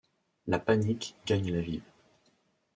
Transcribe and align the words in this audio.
La 0.47 0.57
panique 0.57 1.13
gagne 1.27 1.53
la 1.53 1.61
ville. 1.61 1.83